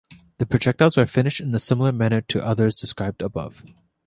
The 0.39 0.47
projectiles 0.47 0.97
were 0.97 1.05
finished 1.05 1.41
in 1.41 1.53
a 1.53 1.59
similar 1.59 1.91
manner 1.91 2.21
to 2.21 2.43
others 2.43 2.75
described 2.75 3.21
above. 3.21 3.63